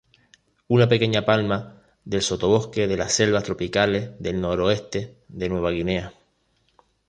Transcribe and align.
Una 0.67 0.89
pequeña 0.89 1.25
palma 1.25 1.79
del 2.05 2.23
sotobosque 2.23 2.87
de 2.87 2.97
las 2.97 3.13
selvas 3.13 3.43
tropicales 3.43 4.19
del 4.19 4.41
noroeste 4.41 5.17
de 5.27 5.47
Nueva 5.47 5.69
Guinea. 5.69 6.11